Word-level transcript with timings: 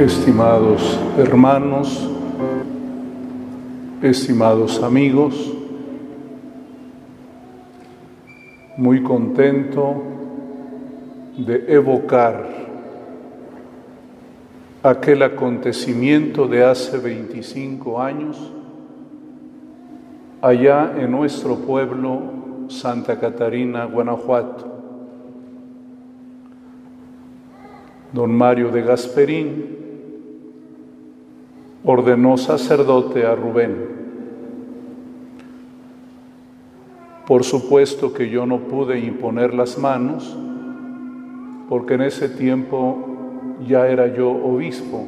estimados 0.00 0.98
hermanos, 1.18 2.08
estimados 4.00 4.82
amigos, 4.82 5.52
muy 8.78 9.02
contento 9.02 10.02
de 11.36 11.66
evocar 11.68 12.48
aquel 14.82 15.22
acontecimiento 15.22 16.48
de 16.48 16.64
hace 16.64 16.96
25 16.96 18.00
años 18.00 18.52
allá 20.40 20.94
en 20.98 21.10
nuestro 21.10 21.56
pueblo 21.56 22.22
Santa 22.68 23.20
Catarina, 23.20 23.84
Guanajuato. 23.84 24.66
Don 28.14 28.34
Mario 28.34 28.70
de 28.70 28.82
Gasperín 28.82 29.80
ordenó 31.84 32.36
sacerdote 32.36 33.24
a 33.26 33.34
Rubén. 33.34 34.00
Por 37.26 37.44
supuesto 37.44 38.12
que 38.12 38.28
yo 38.28 38.44
no 38.44 38.58
pude 38.58 38.98
imponer 38.98 39.54
las 39.54 39.78
manos, 39.78 40.36
porque 41.68 41.94
en 41.94 42.02
ese 42.02 42.28
tiempo 42.28 43.06
ya 43.66 43.86
era 43.86 44.12
yo 44.14 44.30
obispo. 44.30 45.06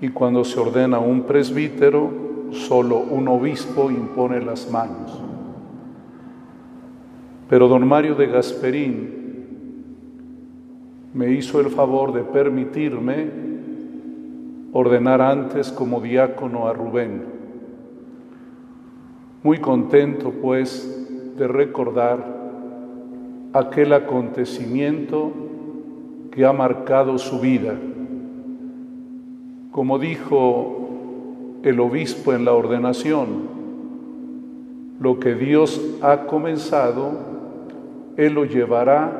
Y 0.00 0.08
cuando 0.08 0.44
se 0.44 0.58
ordena 0.58 0.98
un 0.98 1.22
presbítero, 1.22 2.10
solo 2.52 2.98
un 2.98 3.28
obispo 3.28 3.90
impone 3.90 4.40
las 4.40 4.70
manos. 4.70 5.20
Pero 7.48 7.68
don 7.68 7.86
Mario 7.86 8.14
de 8.14 8.26
Gasperín 8.26 9.24
me 11.12 11.30
hizo 11.30 11.60
el 11.60 11.68
favor 11.68 12.12
de 12.12 12.22
permitirme 12.22 13.53
ordenar 14.74 15.22
antes 15.22 15.70
como 15.70 16.00
diácono 16.00 16.66
a 16.66 16.72
Rubén. 16.72 17.22
Muy 19.44 19.58
contento 19.58 20.32
pues 20.32 21.32
de 21.38 21.46
recordar 21.46 22.18
aquel 23.52 23.92
acontecimiento 23.92 25.30
que 26.32 26.44
ha 26.44 26.52
marcado 26.52 27.18
su 27.18 27.38
vida. 27.38 27.74
Como 29.70 30.00
dijo 30.00 31.60
el 31.62 31.78
obispo 31.78 32.32
en 32.32 32.44
la 32.44 32.52
ordenación, 32.52 33.54
lo 34.98 35.20
que 35.20 35.36
Dios 35.36 35.80
ha 36.02 36.26
comenzado, 36.26 37.12
Él 38.16 38.34
lo 38.34 38.44
llevará 38.44 39.12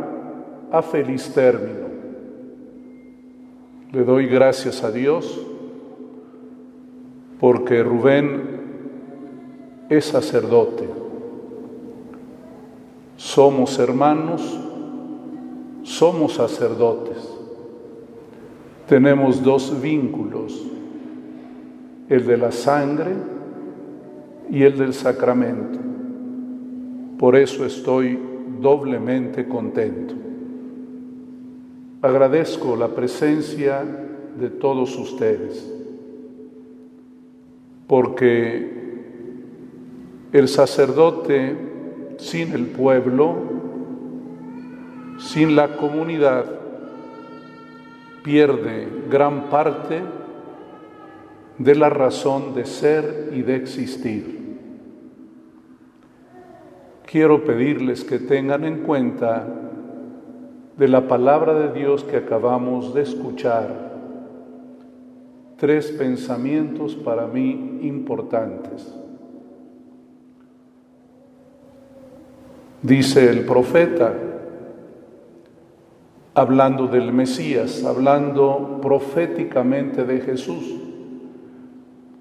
a 0.72 0.82
feliz 0.82 1.32
término. 1.32 1.93
Le 3.94 4.02
doy 4.02 4.26
gracias 4.26 4.82
a 4.82 4.90
Dios 4.90 5.40
porque 7.38 7.80
Rubén 7.80 8.42
es 9.88 10.06
sacerdote. 10.06 10.88
Somos 13.16 13.78
hermanos, 13.78 14.58
somos 15.84 16.34
sacerdotes. 16.34 17.18
Tenemos 18.88 19.44
dos 19.44 19.80
vínculos, 19.80 20.60
el 22.08 22.26
de 22.26 22.36
la 22.36 22.50
sangre 22.50 23.12
y 24.50 24.64
el 24.64 24.76
del 24.76 24.92
sacramento. 24.92 25.78
Por 27.16 27.36
eso 27.36 27.64
estoy 27.64 28.18
doblemente 28.60 29.46
contento. 29.46 30.14
Agradezco 32.04 32.76
la 32.76 32.88
presencia 32.88 33.82
de 34.38 34.50
todos 34.50 34.94
ustedes, 34.98 35.66
porque 37.86 39.00
el 40.30 40.48
sacerdote 40.48 41.56
sin 42.18 42.52
el 42.52 42.66
pueblo, 42.66 43.36
sin 45.16 45.56
la 45.56 45.78
comunidad, 45.78 46.44
pierde 48.22 48.86
gran 49.10 49.48
parte 49.48 50.02
de 51.56 51.74
la 51.74 51.88
razón 51.88 52.54
de 52.54 52.66
ser 52.66 53.30
y 53.32 53.40
de 53.40 53.56
existir. 53.56 54.58
Quiero 57.06 57.42
pedirles 57.46 58.04
que 58.04 58.18
tengan 58.18 58.64
en 58.64 58.82
cuenta 58.82 59.64
de 60.76 60.88
la 60.88 61.06
palabra 61.06 61.54
de 61.54 61.72
Dios 61.72 62.02
que 62.02 62.16
acabamos 62.16 62.94
de 62.94 63.02
escuchar, 63.02 63.92
tres 65.56 65.92
pensamientos 65.92 66.96
para 66.96 67.26
mí 67.26 67.78
importantes. 67.82 68.92
Dice 72.82 73.30
el 73.30 73.46
profeta, 73.46 74.12
hablando 76.34 76.88
del 76.88 77.12
Mesías, 77.12 77.84
hablando 77.84 78.80
proféticamente 78.82 80.04
de 80.04 80.20
Jesús, 80.20 80.74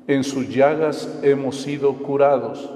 en 0.05 0.23
sus 0.23 0.47
llagas 0.47 1.19
hemos 1.23 1.61
sido 1.61 1.93
curados. 1.93 2.69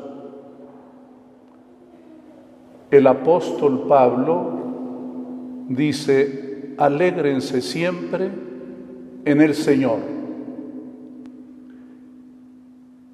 El 2.89 3.05
apóstol 3.05 3.85
Pablo 3.87 4.66
dice, 5.67 6.73
alégrense 6.77 7.61
siempre 7.61 8.29
en 9.25 9.41
el 9.41 9.53
Señor. 9.55 9.99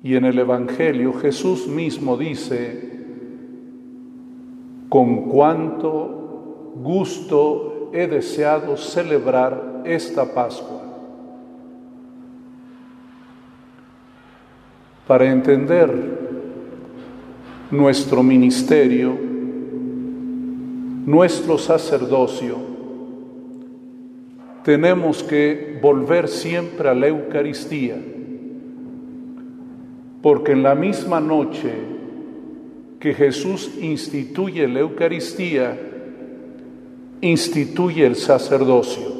Y 0.03 0.15
en 0.15 0.25
el 0.25 0.37
Evangelio 0.37 1.13
Jesús 1.13 1.67
mismo 1.67 2.17
dice, 2.17 2.91
con 4.89 5.29
cuánto 5.29 6.73
gusto 6.75 7.89
he 7.93 8.07
deseado 8.07 8.75
celebrar 8.75 9.81
esta 9.85 10.33
Pascua. 10.33 10.81
Para 15.07 15.31
entender 15.31 15.89
nuestro 17.71 18.23
ministerio, 18.23 19.32
nuestro 21.05 21.57
sacerdocio, 21.57 22.57
tenemos 24.63 25.21
que 25.23 25.77
volver 25.81 26.29
siempre 26.29 26.87
a 26.87 26.93
la 26.93 27.07
Eucaristía, 27.07 27.97
porque 30.21 30.53
en 30.53 30.63
la 30.63 30.75
misma 30.75 31.19
noche 31.19 31.73
que 32.99 33.13
Jesús 33.13 33.73
instituye 33.81 34.65
la 34.67 34.79
Eucaristía, 34.79 35.77
instituye 37.19 38.05
el 38.05 38.15
sacerdocio. 38.15 39.11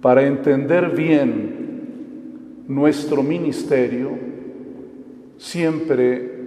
Para 0.00 0.26
entender 0.26 0.90
bien 0.90 2.64
nuestro 2.66 3.22
ministerio, 3.22 4.12
siempre 5.36 6.38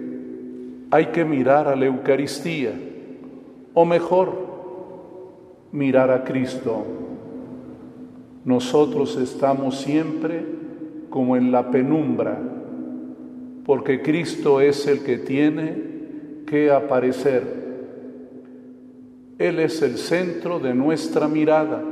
hay 0.90 1.06
que 1.06 1.24
mirar 1.24 1.68
a 1.68 1.76
la 1.76 1.86
Eucaristía 1.86 2.72
o 3.74 3.84
mejor, 3.84 4.32
mirar 5.72 6.10
a 6.10 6.24
Cristo. 6.24 6.84
Nosotros 8.44 9.16
estamos 9.16 9.80
siempre 9.80 10.44
como 11.08 11.36
en 11.36 11.52
la 11.52 11.70
penumbra, 11.70 12.38
porque 13.64 14.02
Cristo 14.02 14.60
es 14.60 14.86
el 14.86 15.02
que 15.02 15.18
tiene 15.18 15.74
que 16.46 16.70
aparecer. 16.70 17.62
Él 19.38 19.58
es 19.58 19.80
el 19.82 19.96
centro 19.96 20.58
de 20.58 20.74
nuestra 20.74 21.28
mirada, 21.28 21.82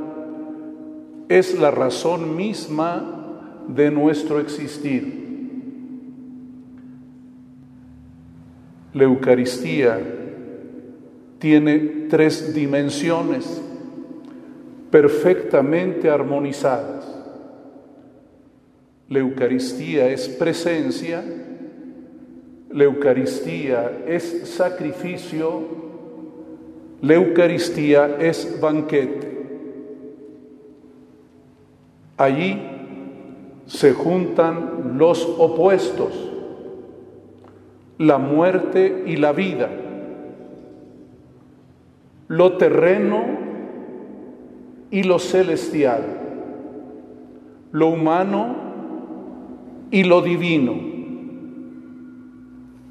es 1.29 1.57
la 1.57 1.71
razón 1.71 2.35
misma 2.35 3.17
de 3.67 3.89
nuestro 3.89 4.39
existir. 4.39 5.21
La 8.93 9.03
Eucaristía 9.03 10.20
tiene 11.41 12.05
tres 12.07 12.53
dimensiones 12.53 13.59
perfectamente 14.91 16.07
armonizadas. 16.07 17.03
La 19.09 19.19
Eucaristía 19.19 20.07
es 20.09 20.29
presencia, 20.29 21.23
la 22.69 22.83
Eucaristía 22.83 24.03
es 24.05 24.49
sacrificio, 24.49 25.63
la 27.01 27.15
Eucaristía 27.15 28.17
es 28.19 28.59
banquete. 28.61 29.31
Allí 32.17 32.61
se 33.65 33.93
juntan 33.93 34.95
los 34.99 35.25
opuestos, 35.39 36.13
la 37.97 38.19
muerte 38.19 39.05
y 39.07 39.15
la 39.15 39.31
vida 39.31 39.87
lo 42.31 42.53
terreno 42.53 43.25
y 44.89 45.03
lo 45.03 45.19
celestial, 45.19 46.01
lo 47.73 47.87
humano 47.87 48.55
y 49.91 50.05
lo 50.05 50.21
divino. 50.21 50.75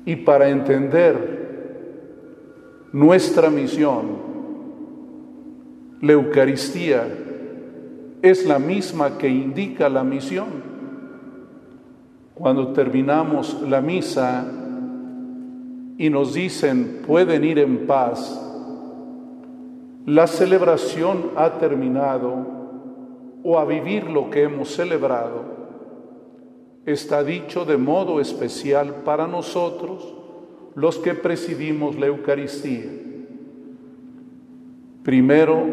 Y 0.05 0.17
para 0.17 0.51
entender 0.51 1.39
nuestra 2.93 3.49
misión, 3.49 4.09
la 6.03 6.13
Eucaristía 6.13 7.09
es 8.21 8.47
la 8.47 8.59
misma 8.59 9.17
que 9.17 9.31
indica 9.31 9.89
la 9.89 10.05
misión. 10.05 10.49
Cuando 12.35 12.75
terminamos 12.75 13.57
la 13.67 13.81
misa 13.81 14.45
y 15.97 16.11
nos 16.11 16.35
dicen 16.35 17.01
pueden 17.07 17.43
ir 17.43 17.59
en 17.59 17.87
paz, 17.87 18.49
la 20.07 20.27
celebración 20.27 21.31
ha 21.37 21.59
terminado 21.59 22.61
o 23.43 23.59
a 23.59 23.65
vivir 23.65 24.05
lo 24.05 24.31
que 24.31 24.43
hemos 24.43 24.71
celebrado, 24.75 25.45
está 26.87 27.23
dicho 27.23 27.65
de 27.65 27.77
modo 27.77 28.21
especial 28.21 29.03
para 29.05 29.27
nosotros 29.27 30.15
los 30.75 30.99
que 30.99 31.15
presidimos 31.15 31.99
la 31.99 32.07
Eucaristía. 32.07 32.91
Primero, 35.03 35.65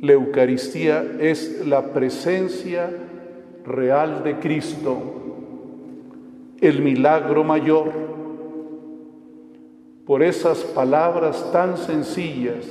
la 0.00 0.12
Eucaristía 0.12 1.04
es 1.20 1.66
la 1.66 1.92
presencia 1.92 2.90
real 3.64 4.22
de 4.24 4.38
Cristo, 4.38 4.96
el 6.60 6.82
milagro 6.82 7.44
mayor. 7.44 8.05
Por 10.06 10.22
esas 10.22 10.58
palabras 10.58 11.50
tan 11.52 11.76
sencillas 11.76 12.64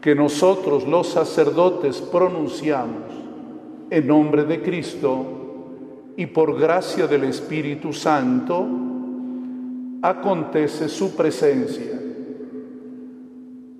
que 0.00 0.14
nosotros 0.14 0.86
los 0.88 1.08
sacerdotes 1.08 2.00
pronunciamos 2.00 3.12
en 3.90 4.06
nombre 4.06 4.44
de 4.44 4.62
Cristo 4.62 5.26
y 6.16 6.26
por 6.26 6.58
gracia 6.58 7.06
del 7.06 7.24
Espíritu 7.24 7.92
Santo, 7.92 8.66
acontece 10.02 10.88
su 10.88 11.14
presencia, 11.14 12.00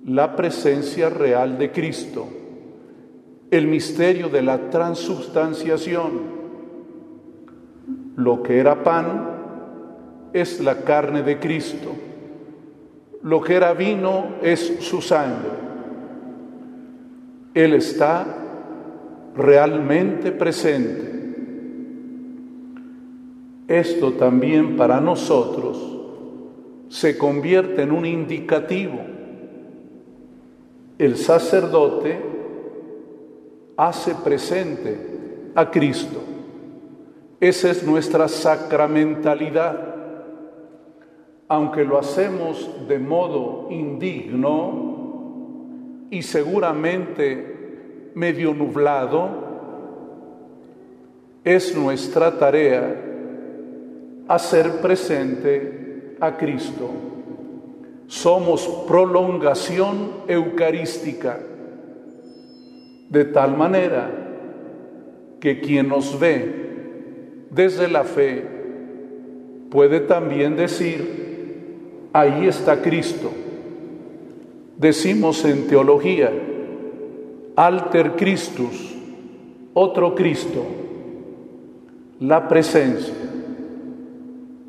la 0.05 0.35
presencia 0.35 1.09
real 1.09 1.57
de 1.57 1.71
Cristo 1.71 2.27
el 3.51 3.67
misterio 3.67 4.29
de 4.29 4.41
la 4.41 4.69
transubstanciación. 4.69 6.41
Lo 8.15 8.41
que 8.41 8.57
era 8.57 8.81
pan 8.81 9.29
es 10.31 10.61
la 10.61 10.83
carne 10.83 11.21
de 11.21 11.37
Cristo. 11.37 11.91
Lo 13.23 13.41
que 13.41 13.55
era 13.55 13.73
vino 13.73 14.35
es 14.41 14.77
su 14.79 15.01
sangre. 15.01 15.51
Él 17.53 17.73
está 17.73 18.25
realmente 19.35 20.31
presente. 20.31 21.11
Esto 23.67 24.13
también 24.13 24.75
para 24.75 24.99
nosotros 24.99 25.91
se 26.89 27.17
convierte 27.17 27.83
en 27.83 27.91
un 27.91 28.05
indicativo. 28.05 28.99
El 30.97 31.15
sacerdote 31.15 32.19
hace 33.77 34.13
presente 34.15 34.97
a 35.55 35.71
Cristo. 35.71 36.21
Esa 37.39 37.71
es 37.71 37.83
nuestra 37.83 38.27
sacramentalidad. 38.27 40.00
Aunque 41.51 41.83
lo 41.83 41.97
hacemos 41.97 42.87
de 42.87 42.97
modo 42.97 43.67
indigno 43.69 44.87
y 46.09 46.21
seguramente 46.21 48.11
medio 48.15 48.53
nublado, 48.53 49.27
es 51.43 51.75
nuestra 51.75 52.37
tarea 52.39 52.95
hacer 54.29 54.79
presente 54.79 56.15
a 56.21 56.37
Cristo. 56.37 56.89
Somos 58.07 58.65
prolongación 58.87 60.21
eucarística 60.29 61.37
de 63.09 63.25
tal 63.25 63.57
manera 63.57 64.09
que 65.41 65.59
quien 65.59 65.89
nos 65.89 66.17
ve 66.17 67.49
desde 67.49 67.89
la 67.89 68.05
fe 68.05 68.47
puede 69.69 69.99
también 69.99 70.55
decir, 70.55 71.20
ahí 72.13 72.47
está 72.47 72.81
Cristo. 72.81 73.31
Decimos 74.77 75.45
en 75.45 75.67
teología, 75.67 76.31
alter 77.55 78.13
Christus, 78.15 78.95
otro 79.73 80.15
Cristo, 80.15 80.65
la 82.19 82.47
presencia. 82.47 83.13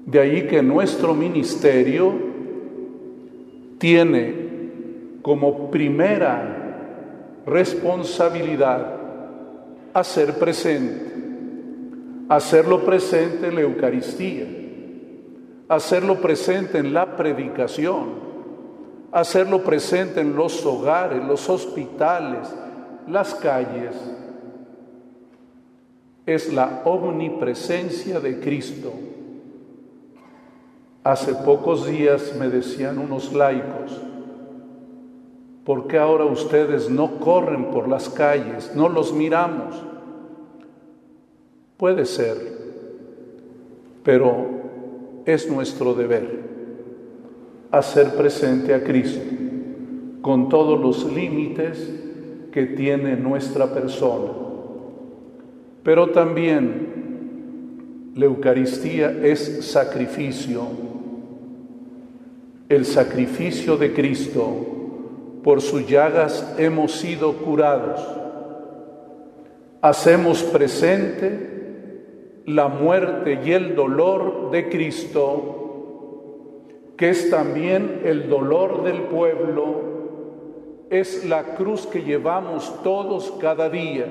De 0.07 0.21
ahí 0.21 0.47
que 0.47 0.63
nuestro 0.63 1.15
ministerio 1.15 2.13
tiene 3.79 4.35
como 5.23 5.71
primera 5.71 7.43
responsabilidad 7.47 8.97
hacer 9.95 10.35
presente, 10.39 11.07
hacerlo 12.29 12.85
presente 12.85 13.49
en 13.49 13.55
la 13.55 13.61
Eucaristía, 13.63 14.47
hacerlo 15.75 16.21
presente 16.21 16.77
en 16.77 16.93
la 16.93 17.17
predicación, 17.17 18.11
hacerlo 19.11 19.65
presente 19.65 20.21
en 20.21 20.37
los 20.37 20.67
hogares, 20.67 21.25
los 21.25 21.49
hospitales, 21.49 22.55
las 23.09 23.35
calles. 23.35 23.97
Es 26.27 26.53
la 26.53 26.83
omnipresencia 26.85 28.21
de 28.21 28.39
Cristo. 28.39 28.93
Hace 31.05 31.35
pocos 31.37 31.87
días 31.87 32.35
me 32.39 32.49
decían 32.49 32.99
unos 32.99 33.33
laicos, 33.33 33.99
¿Por 35.65 35.87
qué 35.87 35.97
ahora 35.97 36.25
ustedes 36.25 36.91
no 36.91 37.19
corren 37.19 37.71
por 37.71 37.89
las 37.89 38.11
calles, 38.11 38.73
no 38.75 38.89
los 38.89 39.13
miramos? 39.13 39.81
Puede 41.79 42.05
ser, 42.05 42.37
pero 44.03 44.62
es 45.25 45.51
nuestro 45.51 45.95
deber 45.95 46.53
hacer 47.71 48.15
presente 48.15 48.75
a 48.75 48.85
Cristo 48.85 49.21
con 50.21 50.49
todos 50.49 50.81
los 50.81 51.13
límites 51.13 51.93
que 52.53 52.67
tiene 52.67 53.17
nuestra 53.17 53.73
persona. 53.73 54.31
Pero 55.83 56.11
también 56.11 58.13
la 58.15 58.27
Eucaristía 58.27 59.11
es 59.23 59.67
sacrificio, 59.67 60.63
el 62.69 62.85
sacrificio 62.85 63.77
de 63.77 63.93
Cristo 63.93 64.67
por 65.43 65.61
sus 65.61 65.89
llagas 65.89 66.55
hemos 66.59 66.93
sido 66.93 67.33
curados. 67.39 68.01
Hacemos 69.81 70.45
presente 70.45 71.52
la 72.47 72.69
muerte 72.69 73.41
y 73.45 73.53
el 73.53 73.75
dolor 73.75 74.51
de 74.51 74.69
Cristo, 74.69 76.65
que 76.97 77.11
es 77.11 77.31
también 77.31 78.01
el 78.05 78.29
dolor 78.29 78.83
del 78.85 79.03
pueblo, 79.03 79.93
es 80.91 81.25
la 81.25 81.55
cruz 81.55 81.87
que 81.87 82.03
llevamos 82.03 82.83
todos 82.83 83.33
cada 83.41 83.71
día. 83.71 84.07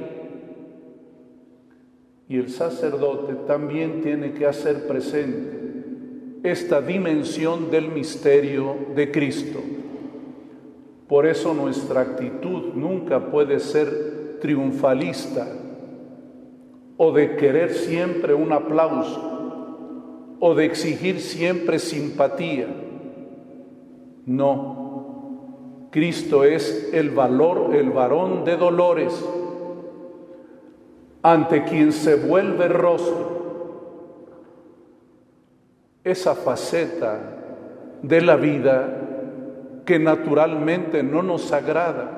Y 2.27 2.37
el 2.37 2.49
sacerdote 2.49 3.35
también 3.45 4.01
tiene 4.01 4.33
que 4.33 4.45
hacer 4.45 4.87
presente 4.87 5.59
esta 6.43 6.81
dimensión 6.81 7.69
del 7.69 7.89
misterio 7.89 8.75
de 8.95 9.11
Cristo. 9.11 9.59
Por 11.07 11.25
eso 11.25 11.53
nuestra 11.53 12.01
actitud 12.01 12.73
nunca 12.73 13.29
puede 13.29 13.59
ser 13.59 14.39
triunfalista 14.39 15.47
o 17.03 17.11
de 17.11 17.35
querer 17.35 17.73
siempre 17.73 18.35
un 18.35 18.53
aplauso 18.53 20.37
o 20.39 20.53
de 20.53 20.65
exigir 20.65 21.19
siempre 21.19 21.79
simpatía. 21.79 22.67
No, 24.27 25.87
Cristo 25.89 26.43
es 26.43 26.91
el 26.93 27.09
valor, 27.09 27.73
el 27.73 27.89
varón 27.89 28.43
de 28.43 28.55
dolores, 28.55 29.19
ante 31.23 31.63
quien 31.63 31.91
se 31.91 32.17
vuelve 32.17 32.67
rostro. 32.67 33.31
Esa 36.03 36.35
faceta 36.35 37.19
de 38.03 38.21
la 38.21 38.35
vida 38.35 39.81
que 39.85 39.97
naturalmente 39.97 41.01
no 41.01 41.23
nos 41.23 41.51
agrada, 41.51 42.11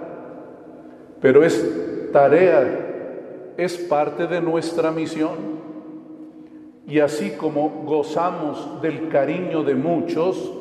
pero 1.22 1.42
es 1.42 2.10
tarea, 2.12 2.90
es 3.58 3.78
parte 3.78 4.28
de 4.28 4.42
nuestra 4.42 4.92
misión. 4.92 5.64
Y 6.88 7.00
así 7.00 7.32
como 7.32 7.84
gozamos 7.86 8.82
del 8.82 9.08
cariño 9.10 9.64
de 9.64 9.76
muchos, 9.76 10.52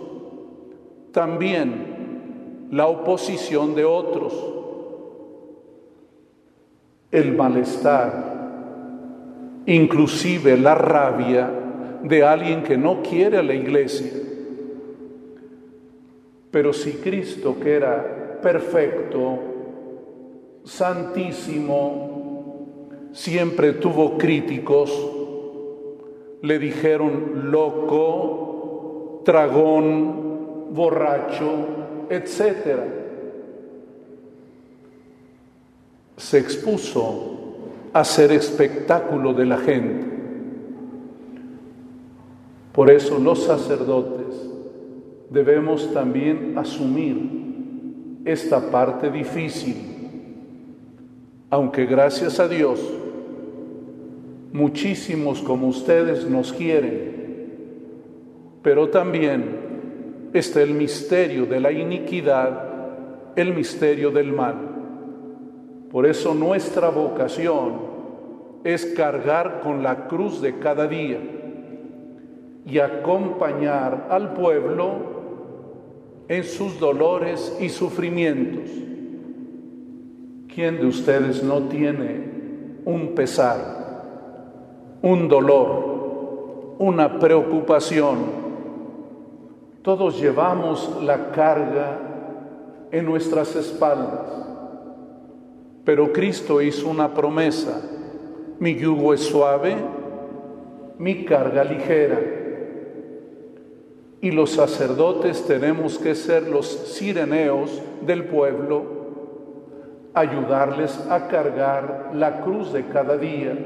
también 1.13 2.69
la 2.71 2.87
oposición 2.87 3.75
de 3.75 3.85
otros. 3.85 4.53
el 7.13 7.37
malestar, 7.37 8.33
inclusive 9.67 10.57
la 10.57 10.75
rabia 10.75 11.51
de 12.03 12.25
alguien 12.25 12.63
que 12.63 12.79
no 12.79 13.03
quiere 13.03 13.37
a 13.37 13.43
la 13.43 13.55
iglesia. 13.55 14.13
Pero 16.51 16.73
si 16.73 16.93
Cristo, 16.93 17.57
que 17.61 17.75
era 17.75 18.41
perfecto, 18.43 19.39
santísimo, 20.65 22.12
siempre 23.13 23.73
tuvo 23.75 24.19
críticos, 24.19 24.91
le 26.43 26.59
dijeron 26.59 27.51
loco, 27.51 29.23
tragón, 29.25 30.73
borracho, 30.73 32.07
etc. 32.11 32.81
Se 36.17 36.39
expuso 36.39 37.39
a 37.93 38.05
ser 38.05 38.33
espectáculo 38.33 39.35
de 39.35 39.45
la 39.47 39.59
gente. 39.59 40.13
Por 42.73 42.91
eso 42.91 43.19
los 43.19 43.45
sacerdotes 43.45 44.35
debemos 45.31 45.93
también 45.93 46.57
asumir 46.57 47.43
esta 48.25 48.71
parte 48.71 49.11
difícil, 49.11 49.92
aunque 51.53 51.85
gracias 51.85 52.41
a 52.41 52.49
Dios 52.49 52.81
muchísimos 54.55 55.43
como 55.43 55.69
ustedes 55.69 56.27
nos 56.27 56.51
quieren, 56.51 57.51
pero 58.63 58.89
también 58.89 60.31
está 60.33 60.63
el 60.63 60.73
misterio 60.73 61.45
de 61.45 61.61
la 61.61 61.71
iniquidad, 61.71 63.35
el 63.37 63.53
misterio 63.53 64.11
del 64.11 64.33
mal. 64.33 64.55
Por 65.91 66.07
eso 66.07 66.33
nuestra 66.33 66.89
vocación 66.89 67.75
es 68.65 68.87
cargar 68.87 69.61
con 69.61 69.83
la 69.83 70.09
cruz 70.09 70.41
de 70.41 70.59
cada 70.59 70.87
día 70.87 71.19
y 72.65 72.79
acompañar 72.79 74.07
al 74.09 74.33
pueblo 74.33 74.95
en 76.29 76.45
sus 76.45 76.81
dolores 76.81 77.55
y 77.61 77.69
sufrimientos. 77.69 78.71
¿Quién 80.55 80.79
de 80.79 80.87
ustedes 80.87 81.43
no 81.43 81.63
tiene 81.63 82.83
un 82.85 83.15
pesar, 83.15 84.99
un 85.01 85.27
dolor, 85.27 86.77
una 86.79 87.19
preocupación? 87.19 88.19
Todos 89.81 90.21
llevamos 90.21 90.99
la 91.03 91.31
carga 91.31 91.99
en 92.91 93.07
nuestras 93.07 93.57
espaldas. 93.57 94.29
Pero 95.87 96.13
Cristo 96.13 96.61
hizo 96.61 96.87
una 96.91 97.15
promesa, 97.15 97.81
mi 98.61 98.75
yugo 98.75 99.15
es 99.15 99.23
suave, 99.23 99.75
mi 100.99 101.25
carga 101.25 101.65
ligera. 101.65 102.21
Y 104.21 104.31
los 104.31 104.51
sacerdotes 104.51 105.47
tenemos 105.47 105.99
que 105.99 106.15
ser 106.15 106.47
los 106.47 106.67
sireneos 106.67 107.83
del 108.05 108.27
pueblo, 108.27 109.02
ayudarles 110.15 111.07
a 111.11 111.29
cargar 111.29 112.11
la 112.15 112.41
cruz 112.41 112.73
de 112.73 112.87
cada 112.87 113.17
día 113.17 113.57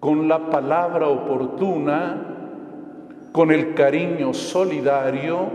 con 0.00 0.28
la 0.28 0.50
palabra 0.50 1.08
oportuna, 1.08 2.22
con 3.32 3.50
el 3.50 3.74
cariño 3.74 4.32
solidario, 4.34 5.48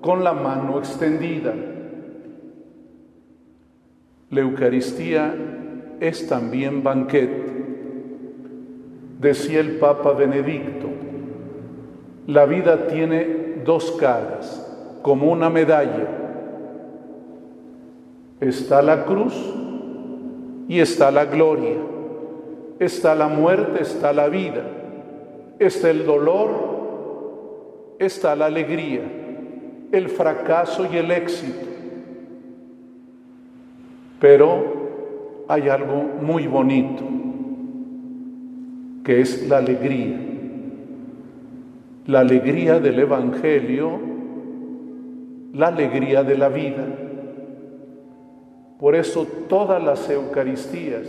con 0.00 0.24
la 0.24 0.32
mano 0.32 0.78
extendida. 0.78 1.54
La 4.30 4.40
Eucaristía 4.40 5.34
es 6.00 6.26
también 6.26 6.82
banquete. 6.82 7.44
Decía 9.20 9.60
el 9.60 9.78
Papa 9.78 10.12
Benedicto, 10.12 10.88
la 12.26 12.46
vida 12.46 12.88
tiene 12.88 13.62
dos 13.64 13.92
caras, 13.92 14.98
como 15.02 15.30
una 15.30 15.48
medalla. 15.48 16.23
Está 18.44 18.82
la 18.82 19.06
cruz 19.06 19.34
y 20.68 20.78
está 20.78 21.10
la 21.10 21.24
gloria. 21.24 21.76
Está 22.78 23.14
la 23.14 23.26
muerte, 23.26 23.82
está 23.82 24.12
la 24.12 24.28
vida. 24.28 24.62
Está 25.58 25.88
el 25.88 26.04
dolor, 26.04 27.94
está 27.98 28.36
la 28.36 28.46
alegría, 28.46 29.00
el 29.92 30.08
fracaso 30.08 30.86
y 30.92 30.98
el 30.98 31.10
éxito. 31.10 31.66
Pero 34.20 35.44
hay 35.48 35.70
algo 35.70 36.02
muy 36.20 36.46
bonito, 36.46 37.02
que 39.04 39.20
es 39.22 39.48
la 39.48 39.58
alegría. 39.58 40.20
La 42.06 42.20
alegría 42.20 42.78
del 42.78 42.98
Evangelio, 42.98 43.98
la 45.54 45.68
alegría 45.68 46.22
de 46.24 46.36
la 46.36 46.48
vida. 46.50 47.03
Por 48.78 48.94
eso 48.94 49.26
todas 49.48 49.82
las 49.82 50.08
Eucaristías, 50.10 51.06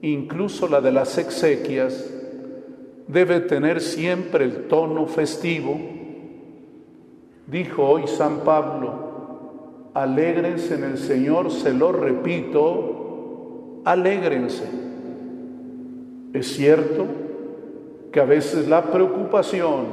incluso 0.00 0.68
la 0.68 0.80
de 0.80 0.92
las 0.92 1.18
exequias, 1.18 2.12
debe 3.08 3.40
tener 3.40 3.80
siempre 3.80 4.44
el 4.44 4.68
tono 4.68 5.06
festivo. 5.06 5.78
Dijo 7.46 7.84
hoy 7.84 8.06
San 8.06 8.40
Pablo, 8.40 9.12
Alégrense 9.94 10.74
en 10.74 10.84
el 10.84 10.98
Señor, 10.98 11.50
se 11.50 11.74
lo 11.74 11.92
repito, 11.92 13.82
alégrense. 13.84 14.64
Es 16.32 16.54
cierto 16.54 17.04
que 18.10 18.20
a 18.20 18.24
veces 18.24 18.68
la 18.68 18.90
preocupación 18.90 19.84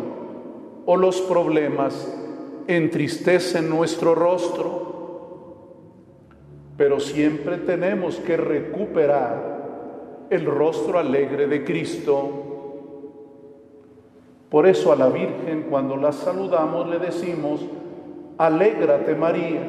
o 0.85 0.95
los 0.95 1.19
problemas 1.21 2.15
entristecen 2.67 3.69
nuestro 3.69 4.15
rostro, 4.15 4.98
pero 6.79 7.01
siempre 7.01 7.57
tenemos 7.57 8.15
que 8.19 8.37
recuperar 8.37 10.27
el 10.29 10.45
rostro 10.45 10.97
alegre 10.97 11.45
de 11.45 11.65
Cristo. 11.65 12.45
Por 14.49 14.65
eso 14.65 14.93
a 14.93 14.95
la 14.95 15.09
Virgen 15.09 15.65
cuando 15.69 15.97
la 15.97 16.13
saludamos 16.13 16.87
le 16.87 16.99
decimos, 16.99 17.65
alégrate 18.37 19.13
María. 19.13 19.59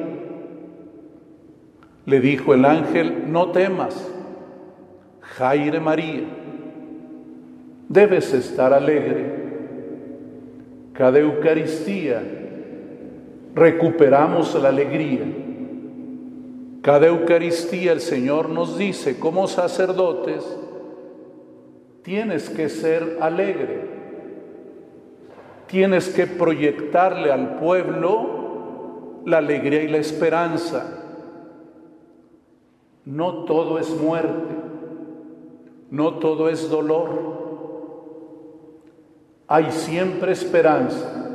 Le 2.05 2.19
dijo 2.21 2.53
el 2.53 2.63
ángel, 2.63 3.29
no 3.29 3.51
temas, 3.51 4.09
Jaire 5.19 5.81
María, 5.81 6.23
debes 7.89 8.33
estar 8.33 8.73
alegre. 8.73 9.35
Cada 10.93 11.19
Eucaristía 11.19 12.23
recuperamos 13.53 14.55
la 14.61 14.69
alegría. 14.69 15.40
Cada 16.81 17.07
Eucaristía 17.07 17.91
el 17.91 18.01
Señor 18.01 18.49
nos 18.49 18.77
dice 18.77 19.19
como 19.19 19.47
sacerdotes, 19.47 20.43
tienes 22.03 22.49
que 22.49 22.69
ser 22.69 23.17
alegre, 23.21 23.87
tienes 25.67 26.09
que 26.09 26.25
proyectarle 26.25 27.31
al 27.31 27.57
pueblo 27.57 29.21
la 29.25 29.37
alegría 29.37 29.83
y 29.83 29.87
la 29.87 29.97
esperanza 29.97 31.01
no 33.05 33.45
todo 33.45 33.79
es 33.79 33.89
muerte, 33.89 34.55
no 35.89 36.15
todo 36.15 36.49
es 36.49 36.69
dolor. 36.69 37.31
Hay 39.47 39.71
siempre 39.71 40.31
esperanza, 40.31 41.29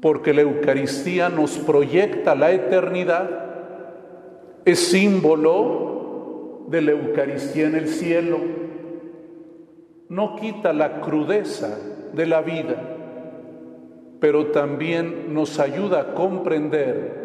porque 0.00 0.34
la 0.34 0.42
Eucaristía 0.42 1.28
nos 1.28 1.58
proyecta 1.58 2.34
la 2.34 2.52
eternidad, 2.52 3.49
es 4.64 4.78
símbolo 4.78 6.64
de 6.68 6.82
la 6.82 6.92
Eucaristía 6.92 7.66
en 7.66 7.74
el 7.74 7.88
cielo, 7.88 8.38
no 10.08 10.36
quita 10.36 10.72
la 10.72 11.00
crudeza 11.00 11.78
de 12.12 12.26
la 12.26 12.42
vida, 12.42 12.76
pero 14.20 14.46
también 14.48 15.32
nos 15.32 15.58
ayuda 15.58 16.00
a 16.00 16.14
comprender 16.14 17.20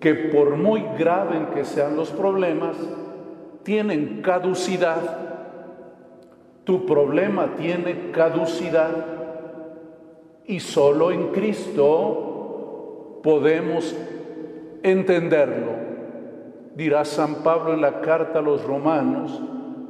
que 0.00 0.14
por 0.14 0.56
muy 0.56 0.84
grave 0.98 1.46
que 1.54 1.64
sean 1.64 1.96
los 1.96 2.10
problemas, 2.10 2.76
tienen 3.62 4.20
caducidad. 4.20 5.18
Tu 6.64 6.84
problema 6.86 7.54
tiene 7.56 8.10
caducidad 8.10 8.90
y 10.46 10.58
solo 10.58 11.12
en 11.12 11.28
Cristo 11.28 13.20
podemos 13.22 13.96
entenderlo. 14.82 15.91
Dirá 16.74 17.04
San 17.04 17.36
Pablo 17.36 17.74
en 17.74 17.80
la 17.80 18.00
carta 18.00 18.38
a 18.38 18.42
los 18.42 18.64
romanos, 18.64 19.40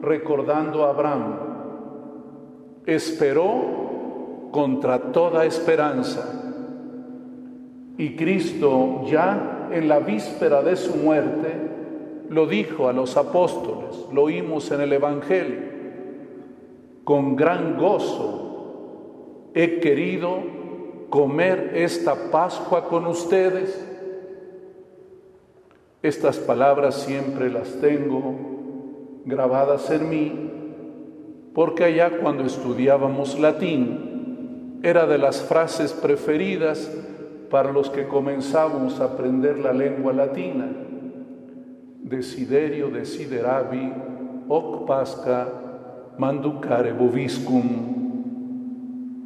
recordando 0.00 0.84
a 0.84 0.90
Abraham, 0.90 1.36
esperó 2.86 4.50
contra 4.50 5.12
toda 5.12 5.44
esperanza. 5.44 6.40
Y 7.96 8.16
Cristo 8.16 9.02
ya 9.06 9.68
en 9.70 9.88
la 9.88 10.00
víspera 10.00 10.62
de 10.62 10.76
su 10.76 10.96
muerte 10.96 11.70
lo 12.28 12.46
dijo 12.46 12.88
a 12.88 12.92
los 12.92 13.16
apóstoles, 13.16 14.06
lo 14.12 14.22
oímos 14.22 14.70
en 14.70 14.80
el 14.80 14.92
Evangelio. 14.92 15.72
Con 17.04 17.36
gran 17.36 17.76
gozo 17.76 19.50
he 19.54 19.80
querido 19.80 20.38
comer 21.10 21.72
esta 21.74 22.30
Pascua 22.30 22.88
con 22.88 23.06
ustedes. 23.06 23.88
Estas 26.02 26.38
palabras 26.38 26.96
siempre 26.96 27.48
las 27.48 27.80
tengo 27.80 28.34
grabadas 29.24 29.88
en 29.90 30.10
mí, 30.10 30.50
porque 31.54 31.84
allá 31.84 32.18
cuando 32.18 32.44
estudiábamos 32.44 33.38
latín, 33.38 34.80
era 34.82 35.06
de 35.06 35.18
las 35.18 35.42
frases 35.42 35.92
preferidas 35.92 36.90
para 37.50 37.70
los 37.70 37.88
que 37.88 38.08
comenzamos 38.08 38.98
a 38.98 39.04
aprender 39.04 39.60
la 39.60 39.72
lengua 39.72 40.12
latina. 40.12 40.68
Desiderio 42.02 42.90
desideravi 42.90 43.92
hoc 44.48 44.86
pasca 44.88 45.46
manducare 46.18 46.92
boviscum. 46.92 47.92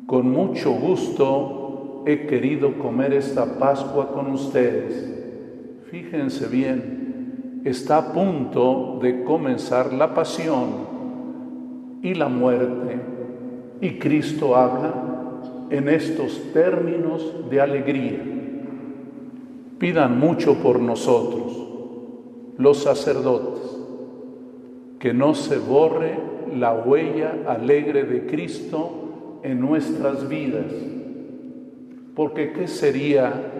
Con 0.06 0.30
mucho 0.30 0.72
gusto 0.72 2.02
he 2.06 2.26
querido 2.26 2.78
comer 2.78 3.14
esta 3.14 3.58
Pascua 3.58 4.12
con 4.12 4.30
ustedes. 4.30 5.15
Fíjense 5.96 6.46
bien, 6.48 7.62
está 7.64 7.96
a 7.96 8.12
punto 8.12 8.98
de 9.00 9.24
comenzar 9.24 9.94
la 9.94 10.12
pasión 10.12 12.00
y 12.02 12.12
la 12.12 12.28
muerte 12.28 13.00
y 13.80 13.92
Cristo 13.92 14.54
habla 14.56 14.92
en 15.70 15.88
estos 15.88 16.52
términos 16.52 17.48
de 17.48 17.60
alegría. 17.62 18.20
Pidan 19.78 20.20
mucho 20.20 20.56
por 20.56 20.80
nosotros, 20.80 21.66
los 22.58 22.82
sacerdotes, 22.82 23.62
que 24.98 25.14
no 25.14 25.32
se 25.32 25.56
borre 25.56 26.18
la 26.54 26.74
huella 26.74 27.38
alegre 27.46 28.04
de 28.04 28.26
Cristo 28.26 29.38
en 29.42 29.62
nuestras 29.62 30.28
vidas. 30.28 30.74
Porque 32.14 32.52
¿qué 32.52 32.68
sería 32.68 33.56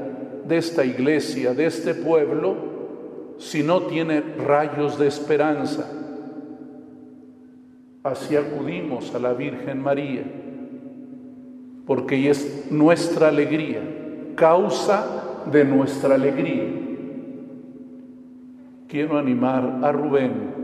de 0.46 0.58
esta 0.58 0.84
iglesia, 0.84 1.54
de 1.54 1.66
este 1.66 1.94
pueblo, 1.94 2.56
si 3.38 3.62
no 3.62 3.82
tiene 3.82 4.20
rayos 4.20 4.98
de 4.98 5.08
esperanza? 5.08 5.90
Así 8.02 8.36
acudimos 8.36 9.14
a 9.14 9.18
la 9.18 9.32
Virgen 9.32 9.82
María 9.82 10.24
porque 11.86 12.28
es 12.28 12.66
nuestra 12.70 13.28
alegría, 13.28 13.80
causa 14.34 15.44
de 15.50 15.64
nuestra 15.64 16.16
alegría. 16.16 16.64
Quiero 18.88 19.18
animar 19.18 19.78
a 19.82 19.92
Rubén 19.92 20.56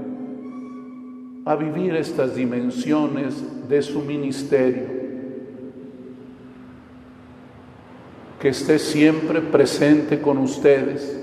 a 1.45 1.57
vivir 1.57 1.95
estas 1.97 2.35
dimensiones 2.35 3.69
de 3.69 3.83
su 3.83 4.03
ministerio, 4.03 5.02
que 8.43 8.49
esté 8.49 8.81
siempre 8.81 9.41
presente 9.41 10.21
con 10.21 10.39
ustedes, 10.39 11.17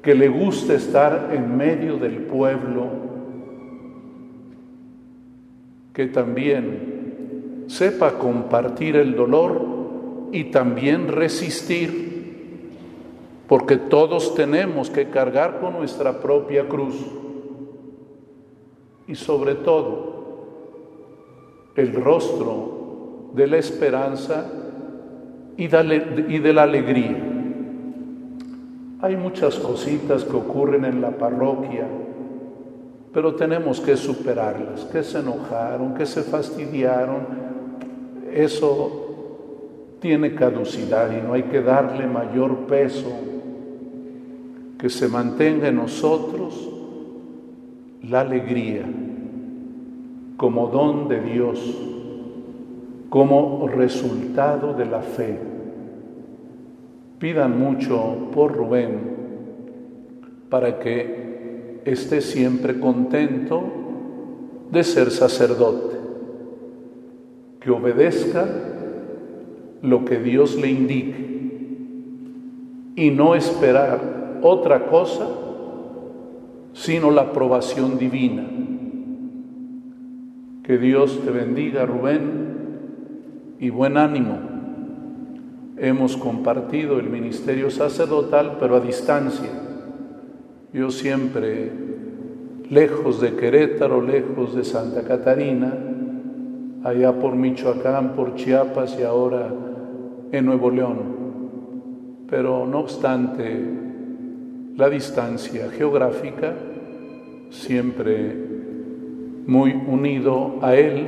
que 0.00 0.14
le 0.14 0.28
guste 0.28 0.76
estar 0.76 1.30
en 1.32 1.56
medio 1.56 1.96
del 1.96 2.18
pueblo, 2.18 2.86
que 5.92 6.06
también 6.06 7.64
sepa 7.66 8.12
compartir 8.12 8.94
el 8.94 9.16
dolor 9.16 9.60
y 10.30 10.44
también 10.44 11.08
resistir, 11.08 12.68
porque 13.48 13.76
todos 13.76 14.36
tenemos 14.36 14.90
que 14.90 15.10
cargar 15.10 15.58
con 15.58 15.72
nuestra 15.72 16.20
propia 16.20 16.68
cruz. 16.68 16.94
Y 19.08 19.16
sobre 19.16 19.56
todo, 19.56 20.44
el 21.74 21.92
rostro 21.92 23.32
de 23.34 23.48
la 23.48 23.56
esperanza 23.56 24.57
y 25.58 25.66
de 25.66 26.52
la 26.54 26.62
alegría. 26.62 27.16
Hay 29.00 29.16
muchas 29.16 29.56
cositas 29.58 30.24
que 30.24 30.36
ocurren 30.36 30.84
en 30.84 31.00
la 31.00 31.10
parroquia, 31.10 31.86
pero 33.12 33.34
tenemos 33.34 33.80
que 33.80 33.96
superarlas, 33.96 34.84
que 34.86 35.02
se 35.02 35.18
enojaron, 35.18 35.94
que 35.94 36.06
se 36.06 36.22
fastidiaron, 36.22 37.26
eso 38.32 39.96
tiene 40.00 40.34
caducidad 40.34 41.10
y 41.10 41.26
no 41.26 41.34
hay 41.34 41.44
que 41.44 41.60
darle 41.60 42.06
mayor 42.06 42.66
peso, 42.66 43.10
que 44.78 44.88
se 44.88 45.08
mantenga 45.08 45.68
en 45.68 45.76
nosotros 45.76 46.68
la 48.02 48.20
alegría 48.20 48.84
como 50.36 50.68
don 50.68 51.08
de 51.08 51.20
Dios, 51.20 51.58
como 53.08 53.66
resultado 53.68 54.72
de 54.74 54.86
la 54.86 55.00
fe. 55.00 55.47
Pidan 57.18 57.58
mucho 57.58 58.30
por 58.32 58.56
Rubén 58.56 59.16
para 60.48 60.78
que 60.78 61.80
esté 61.84 62.20
siempre 62.20 62.78
contento 62.78 63.62
de 64.70 64.84
ser 64.84 65.10
sacerdote 65.10 65.96
que 67.60 67.70
obedezca 67.70 68.46
lo 69.82 70.04
que 70.04 70.18
Dios 70.18 70.56
le 70.56 70.70
indique 70.70 71.28
y 72.96 73.10
no 73.10 73.34
esperar 73.34 74.40
otra 74.42 74.86
cosa 74.86 75.28
sino 76.72 77.10
la 77.10 77.22
aprobación 77.22 77.98
divina. 77.98 78.44
Que 80.62 80.78
Dios 80.78 81.20
te 81.24 81.30
bendiga, 81.30 81.86
Rubén, 81.86 82.48
y 83.58 83.70
buen 83.70 83.96
ánimo. 83.96 84.57
Hemos 85.80 86.16
compartido 86.16 86.98
el 86.98 87.08
ministerio 87.08 87.70
sacerdotal, 87.70 88.56
pero 88.58 88.76
a 88.76 88.80
distancia. 88.80 89.48
Yo 90.72 90.90
siempre, 90.90 91.70
lejos 92.68 93.20
de 93.20 93.36
Querétaro, 93.36 94.02
lejos 94.02 94.56
de 94.56 94.64
Santa 94.64 95.02
Catarina, 95.02 95.72
allá 96.82 97.12
por 97.12 97.36
Michoacán, 97.36 98.14
por 98.16 98.34
Chiapas 98.34 98.98
y 98.98 99.04
ahora 99.04 99.52
en 100.32 100.44
Nuevo 100.46 100.70
León. 100.70 100.98
Pero 102.28 102.66
no 102.66 102.80
obstante 102.80 103.64
la 104.76 104.90
distancia 104.90 105.70
geográfica, 105.70 106.54
siempre 107.50 108.36
muy 109.46 109.72
unido 109.72 110.56
a 110.60 110.74
Él 110.74 111.06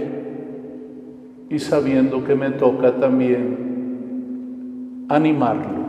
y 1.50 1.58
sabiendo 1.58 2.24
que 2.24 2.34
me 2.34 2.50
toca 2.50 2.96
también 2.96 3.69
animarlo, 5.10 5.80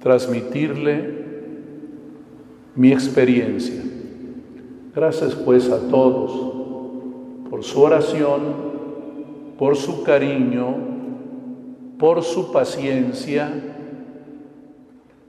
transmitirle 0.00 1.26
mi 2.74 2.90
experiencia. 2.90 3.82
Gracias 4.94 5.34
pues 5.34 5.70
a 5.70 5.78
todos 5.90 7.50
por 7.50 7.62
su 7.62 7.82
oración, 7.82 8.40
por 9.58 9.76
su 9.76 10.02
cariño, 10.04 10.74
por 11.98 12.22
su 12.22 12.50
paciencia, 12.50 13.52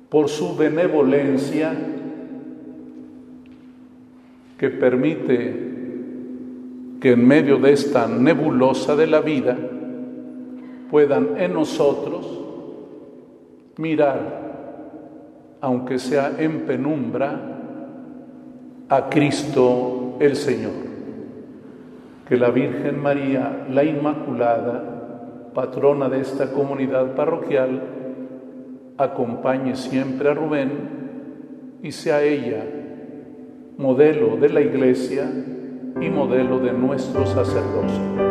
por 0.07 0.29
su 0.29 0.55
benevolencia, 0.55 1.77
que 4.57 4.69
permite 4.69 5.67
que 7.01 7.11
en 7.11 7.27
medio 7.27 7.57
de 7.57 7.73
esta 7.73 8.07
nebulosa 8.07 8.95
de 8.95 9.07
la 9.07 9.19
vida 9.19 9.57
puedan 10.89 11.37
en 11.37 11.53
nosotros 11.53 12.25
mirar, 13.77 15.57
aunque 15.61 15.99
sea 15.99 16.33
en 16.37 16.61
penumbra, 16.61 17.55
a 18.89 19.07
Cristo 19.09 20.15
el 20.19 20.35
Señor 20.35 20.89
que 22.29 22.37
la 22.37 22.51
Virgen 22.51 23.01
María, 23.01 23.65
la 23.71 23.83
Inmaculada, 23.83 25.51
patrona 25.55 26.09
de 26.09 26.21
esta 26.21 26.51
comunidad 26.51 27.15
parroquial, 27.15 27.81
acompañe 28.99 29.75
siempre 29.75 30.29
a 30.29 30.35
Rubén 30.35 30.69
y 31.81 31.91
sea 31.91 32.21
ella 32.21 32.63
modelo 33.79 34.37
de 34.37 34.49
la 34.49 34.61
Iglesia 34.61 35.27
y 35.99 36.09
modelo 36.09 36.59
de 36.59 36.71
nuestro 36.71 37.25
sacerdocio. 37.25 38.28